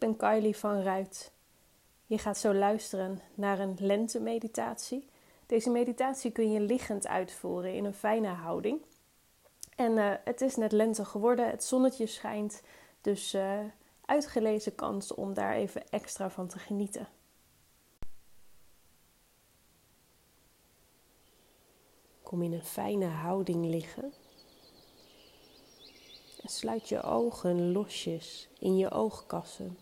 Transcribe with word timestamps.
ben 0.00 0.16
Kylie 0.16 0.56
van 0.56 0.82
Ruit. 0.82 1.32
Je 2.06 2.18
gaat 2.18 2.38
zo 2.38 2.54
luisteren 2.54 3.20
naar 3.34 3.58
een 3.58 3.76
lente-meditatie. 3.78 5.08
Deze 5.46 5.70
meditatie 5.70 6.30
kun 6.30 6.52
je 6.52 6.60
liggend 6.60 7.06
uitvoeren 7.06 7.74
in 7.74 7.84
een 7.84 7.94
fijne 7.94 8.28
houding. 8.28 8.80
En 9.76 9.92
uh, 9.92 10.12
het 10.24 10.40
is 10.40 10.56
net 10.56 10.72
lente 10.72 11.04
geworden, 11.04 11.50
het 11.50 11.64
zonnetje 11.64 12.06
schijnt, 12.06 12.62
dus 13.00 13.34
uh, 13.34 13.58
uitgelezen 14.04 14.74
kans 14.74 15.14
om 15.14 15.34
daar 15.34 15.54
even 15.54 15.90
extra 15.90 16.30
van 16.30 16.48
te 16.48 16.58
genieten. 16.58 17.08
Kom 22.22 22.42
in 22.42 22.52
een 22.52 22.64
fijne 22.64 23.06
houding 23.06 23.64
liggen. 23.64 24.12
En 26.42 26.48
sluit 26.48 26.88
je 26.88 27.02
ogen 27.02 27.72
losjes 27.72 28.48
in 28.58 28.76
je 28.76 28.90
oogkassen. 28.90 29.78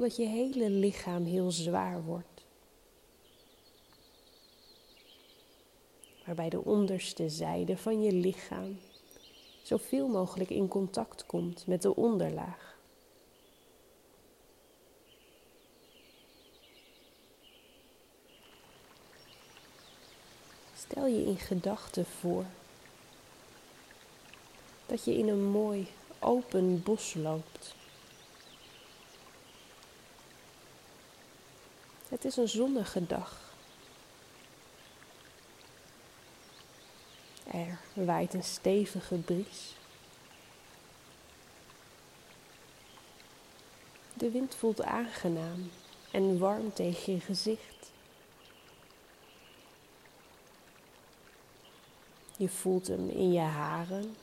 Dat 0.00 0.16
je 0.16 0.26
hele 0.26 0.70
lichaam 0.70 1.24
heel 1.24 1.50
zwaar 1.50 2.04
wordt. 2.04 2.44
Waarbij 6.24 6.48
de 6.48 6.64
onderste 6.64 7.28
zijde 7.28 7.76
van 7.76 8.02
je 8.02 8.12
lichaam 8.12 8.78
zoveel 9.62 10.08
mogelijk 10.08 10.50
in 10.50 10.68
contact 10.68 11.26
komt 11.26 11.66
met 11.66 11.82
de 11.82 11.96
onderlaag. 11.96 12.78
Stel 20.76 21.06
je 21.06 21.24
in 21.24 21.38
gedachten 21.38 22.06
voor 22.06 22.44
dat 24.86 25.04
je 25.04 25.18
in 25.18 25.28
een 25.28 25.44
mooi 25.44 25.88
open 26.18 26.82
bos 26.82 27.14
loopt. 27.14 27.78
Het 32.10 32.24
is 32.24 32.36
een 32.36 32.48
zonnige 32.48 33.06
dag. 33.06 33.54
Er 37.46 37.78
waait 37.94 38.34
een 38.34 38.44
stevige 38.44 39.14
bries. 39.14 39.74
De 44.14 44.30
wind 44.30 44.54
voelt 44.54 44.82
aangenaam 44.82 45.70
en 46.10 46.38
warm 46.38 46.72
tegen 46.72 47.12
je 47.12 47.20
gezicht. 47.20 47.90
Je 52.36 52.48
voelt 52.48 52.86
hem 52.86 53.08
in 53.08 53.32
je 53.32 53.40
haren 53.40 54.16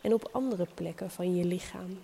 en 0.00 0.14
op 0.14 0.28
andere 0.32 0.66
plekken 0.74 1.10
van 1.10 1.36
je 1.36 1.44
lichaam. 1.44 1.98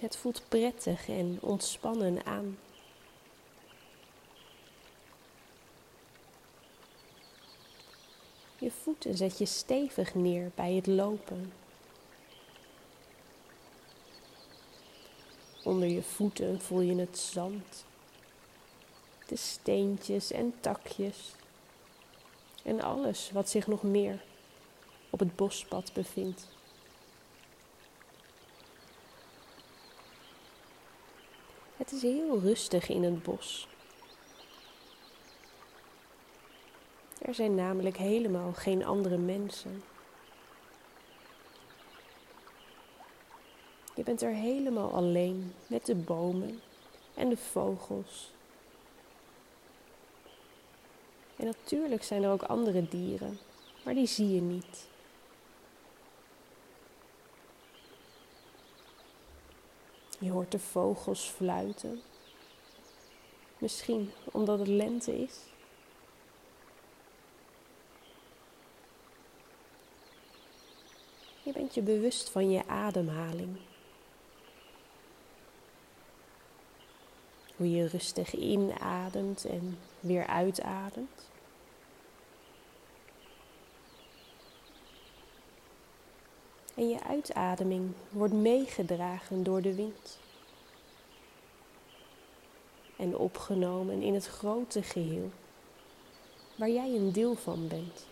Het 0.00 0.16
voelt 0.16 0.42
prettig 0.48 1.08
en 1.08 1.38
ontspannen 1.40 2.26
aan. 2.26 2.58
Je 8.58 8.70
voeten 8.70 9.16
zet 9.16 9.38
je 9.38 9.46
stevig 9.46 10.14
neer 10.14 10.50
bij 10.54 10.72
het 10.72 10.86
lopen. 10.86 11.52
Onder 15.64 15.88
je 15.88 16.02
voeten 16.02 16.60
voel 16.60 16.80
je 16.80 16.94
het 16.94 17.18
zand 17.18 17.84
de 19.30 19.36
steentjes 19.36 20.32
en 20.32 20.54
takjes 20.60 21.34
en 22.62 22.80
alles 22.80 23.30
wat 23.32 23.48
zich 23.48 23.66
nog 23.66 23.82
meer 23.82 24.22
op 25.10 25.18
het 25.18 25.36
bospad 25.36 25.92
bevindt. 25.92 26.48
Het 31.90 32.02
is 32.02 32.02
heel 32.02 32.38
rustig 32.38 32.88
in 32.88 33.02
het 33.02 33.22
bos. 33.22 33.68
Er 37.18 37.34
zijn 37.34 37.54
namelijk 37.54 37.96
helemaal 37.96 38.52
geen 38.52 38.84
andere 38.84 39.16
mensen. 39.16 39.82
Je 43.94 44.02
bent 44.02 44.22
er 44.22 44.34
helemaal 44.34 44.92
alleen 44.92 45.54
met 45.66 45.86
de 45.86 45.94
bomen 45.94 46.60
en 47.14 47.28
de 47.28 47.36
vogels 47.36 48.32
en 51.40 51.46
natuurlijk 51.46 52.02
zijn 52.02 52.22
er 52.22 52.30
ook 52.30 52.42
andere 52.42 52.88
dieren, 52.88 53.38
maar 53.84 53.94
die 53.94 54.06
zie 54.06 54.34
je 54.34 54.40
niet. 54.40 54.89
Je 60.20 60.30
hoort 60.30 60.50
de 60.50 60.58
vogels 60.58 61.24
fluiten. 61.24 62.00
Misschien 63.58 64.12
omdat 64.24 64.58
het 64.58 64.68
lente 64.68 65.22
is. 65.22 65.34
Je 71.42 71.52
bent 71.52 71.74
je 71.74 71.82
bewust 71.82 72.30
van 72.30 72.50
je 72.50 72.66
ademhaling. 72.66 73.56
Hoe 77.56 77.70
je 77.70 77.86
rustig 77.86 78.34
inademt 78.34 79.44
en 79.44 79.78
weer 80.00 80.26
uitademt. 80.26 81.28
En 86.74 86.88
je 86.88 87.02
uitademing 87.02 87.92
wordt 88.10 88.34
meegedragen 88.34 89.42
door 89.42 89.62
de 89.62 89.74
wind. 89.74 90.18
En 92.96 93.16
opgenomen 93.16 94.02
in 94.02 94.14
het 94.14 94.26
grote 94.26 94.82
geheel 94.82 95.30
waar 96.56 96.70
jij 96.70 96.94
een 96.94 97.12
deel 97.12 97.34
van 97.34 97.68
bent. 97.68 98.06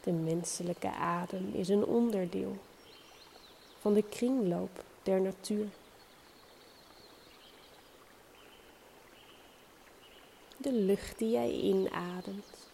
De 0.00 0.12
menselijke 0.12 0.90
adem 0.90 1.50
is 1.54 1.68
een 1.68 1.84
onderdeel 1.84 2.56
van 3.80 3.94
de 3.94 4.02
kringloop 4.02 4.84
der 5.02 5.20
natuur. 5.20 5.66
De 10.62 10.72
lucht 10.72 11.18
die 11.18 11.30
jij 11.30 11.50
inademt. 11.50 12.68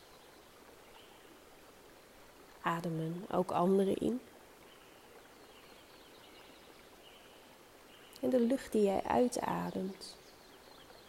Ademen 2.61 3.25
ook 3.31 3.51
anderen 3.51 3.97
in. 3.97 4.21
En 8.21 8.31
de 8.31 8.41
lucht 8.41 8.73
die 8.73 8.83
jij 8.83 9.03
uitademt, 9.03 10.17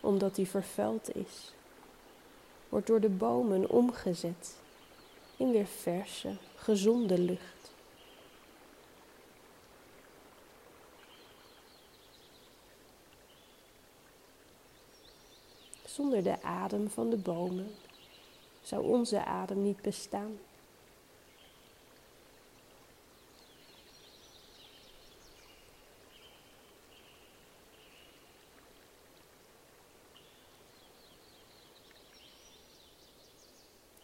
omdat 0.01 0.35
die 0.35 0.47
vervuild 0.47 1.15
is, 1.15 1.53
wordt 2.69 2.87
door 2.87 2.99
de 2.99 3.09
bomen 3.09 3.69
omgezet 3.69 4.55
in 5.37 5.51
weer 5.51 5.67
verse, 5.67 6.37
gezonde 6.55 7.19
lucht. 7.19 7.71
Zonder 15.97 16.23
de 16.23 16.41
adem 16.41 16.89
van 16.89 17.09
de 17.09 17.17
bomen 17.17 17.75
zou 18.61 18.85
onze 18.85 19.25
adem 19.25 19.61
niet 19.61 19.81
bestaan. 19.81 20.39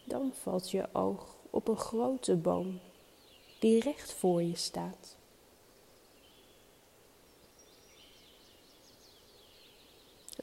Dan 0.04 0.32
valt 0.34 0.72
je 0.72 0.90
oog 0.94 1.36
op 1.50 1.68
een 1.68 1.78
grote 1.78 2.36
boom 2.36 2.80
die 3.60 3.80
recht 3.80 4.14
voor 4.14 4.42
je 4.42 4.56
staat. 4.56 5.18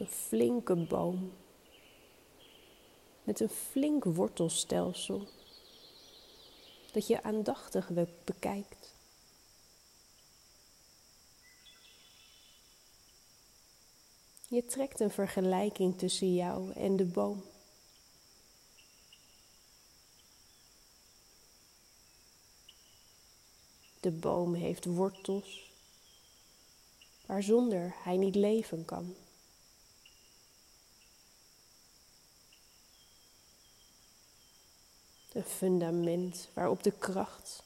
Een 0.00 0.06
flinke 0.06 0.76
boom 0.76 1.32
met 3.22 3.40
een 3.40 3.48
flink 3.48 4.04
wortelstelsel 4.04 5.28
dat 6.92 7.06
je 7.06 7.22
aandachtig 7.22 7.90
bekijkt. 8.24 8.94
Je 14.48 14.64
trekt 14.64 15.00
een 15.00 15.10
vergelijking 15.10 15.98
tussen 15.98 16.34
jou 16.34 16.72
en 16.72 16.96
de 16.96 17.04
boom. 17.04 17.44
De 24.00 24.10
boom 24.10 24.54
heeft 24.54 24.84
wortels 24.84 25.70
waarzonder 27.26 27.94
hij 28.02 28.16
niet 28.16 28.34
leven 28.34 28.84
kan. 28.84 29.14
Een 35.32 35.44
fundament 35.44 36.48
waarop 36.52 36.82
de 36.82 36.92
kracht 36.92 37.62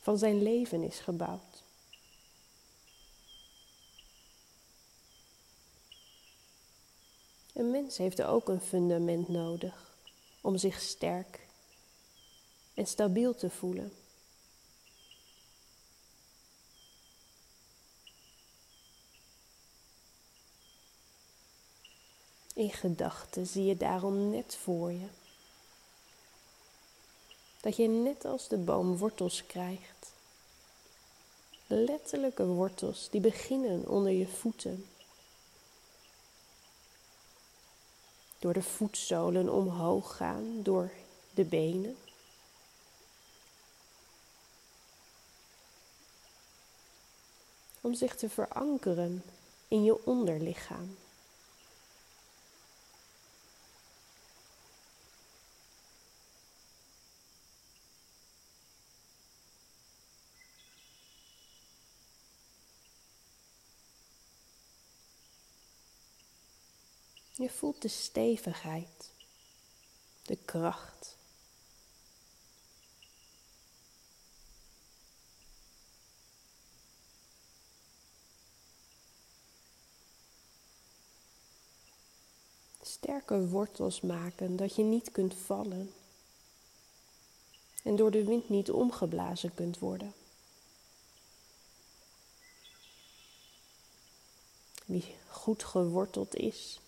van 0.00 0.18
zijn 0.18 0.42
leven 0.42 0.82
is 0.82 0.98
gebouwd. 0.98 1.62
Een 7.54 7.70
mens 7.70 7.96
heeft 7.96 8.22
ook 8.22 8.48
een 8.48 8.60
fundament 8.60 9.28
nodig 9.28 9.94
om 10.40 10.56
zich 10.56 10.80
sterk 10.80 11.46
en 12.74 12.86
stabiel 12.86 13.34
te 13.34 13.50
voelen. 13.50 13.92
In 22.54 22.70
gedachten 22.70 23.46
zie 23.46 23.64
je 23.64 23.76
daarom 23.76 24.30
net 24.30 24.56
voor 24.56 24.92
je 24.92 25.06
dat 27.60 27.76
je 27.76 27.88
net 27.88 28.24
als 28.24 28.48
de 28.48 28.56
boom 28.56 28.96
wortels 28.96 29.46
krijgt. 29.46 30.12
Letterlijke 31.66 32.46
wortels 32.46 33.08
die 33.10 33.20
beginnen 33.20 33.88
onder 33.88 34.12
je 34.12 34.28
voeten. 34.28 34.86
Door 38.38 38.52
de 38.52 38.62
voetzolen 38.62 39.52
omhoog 39.52 40.16
gaan, 40.16 40.62
door 40.62 40.90
de 41.34 41.44
benen. 41.44 41.96
Om 47.80 47.94
zich 47.94 48.16
te 48.16 48.28
verankeren 48.28 49.22
in 49.68 49.84
je 49.84 50.06
onderlichaam. 50.06 50.96
Je 67.40 67.50
voelt 67.50 67.82
de 67.82 67.88
stevigheid, 67.88 69.12
de 70.22 70.36
kracht. 70.44 71.16
Sterke 82.82 83.48
wortels 83.48 84.00
maken 84.00 84.56
dat 84.56 84.76
je 84.76 84.82
niet 84.82 85.10
kunt 85.12 85.34
vallen 85.34 85.92
en 87.82 87.96
door 87.96 88.10
de 88.10 88.24
wind 88.24 88.48
niet 88.48 88.70
omgeblazen 88.70 89.54
kunt 89.54 89.78
worden. 89.78 90.14
Wie 94.84 95.16
goed 95.28 95.64
geworteld 95.64 96.34
is, 96.34 96.80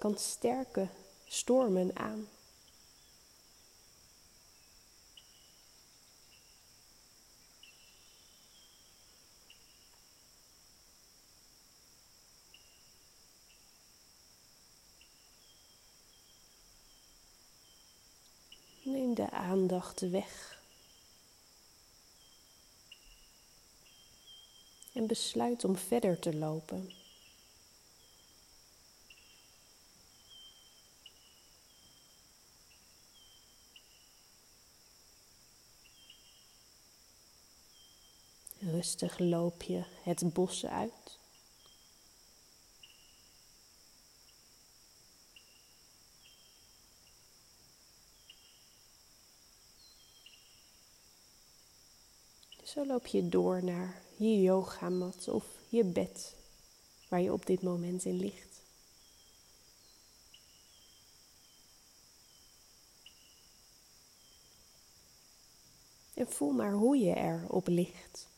kan 0.00 0.18
sterke 0.18 0.88
stormen 1.26 1.96
aan. 1.96 2.28
Neem 18.82 19.14
de 19.14 19.30
aandacht 19.30 20.00
weg. 20.00 20.62
En 24.92 25.06
besluit 25.06 25.64
om 25.64 25.76
verder 25.76 26.18
te 26.18 26.34
lopen. 26.36 26.99
Rustig 38.80 39.18
loop 39.18 39.62
je 39.62 39.84
het 40.02 40.32
bos 40.32 40.66
uit. 40.66 41.18
Zo 52.64 52.86
loop 52.86 53.06
je 53.06 53.28
door 53.28 53.64
naar 53.64 54.02
je 54.16 54.40
yogamat 54.40 55.28
of 55.28 55.44
je 55.68 55.84
bed 55.84 56.36
waar 57.08 57.20
je 57.20 57.32
op 57.32 57.46
dit 57.46 57.62
moment 57.62 58.04
in 58.04 58.16
ligt. 58.16 58.62
En 66.14 66.28
voel 66.28 66.52
maar 66.52 66.72
hoe 66.72 66.98
je 66.98 67.14
erop 67.14 67.68
ligt. 67.68 68.28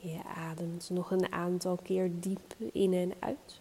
Je 0.00 0.22
nog 0.88 1.10
een 1.10 1.32
aantal 1.32 1.76
keer 1.82 2.10
diep 2.20 2.54
in 2.72 2.92
en 2.92 3.12
uit. 3.18 3.60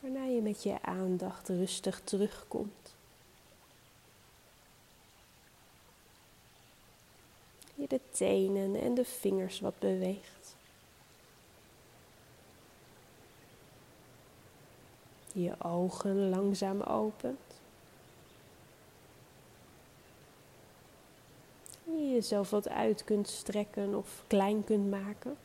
Waarna 0.00 0.24
je 0.24 0.40
met 0.40 0.62
je 0.62 0.82
aandacht 0.82 1.48
rustig 1.48 2.00
terugkomt 2.04 2.98
je 7.80 7.86
de 7.88 8.00
tenen 8.10 8.80
en 8.80 8.94
de 8.94 9.04
vingers 9.04 9.60
wat 9.60 9.78
beweegt. 9.78 10.56
Je 15.32 15.54
ogen 15.58 16.28
langzaam 16.28 16.80
opent. 16.80 17.38
Je 21.84 22.10
jezelf 22.10 22.50
wat 22.50 22.68
uit 22.68 23.04
kunt 23.04 23.28
strekken 23.28 23.94
of 23.94 24.24
klein 24.26 24.64
kunt 24.64 24.90
maken. 24.90 25.36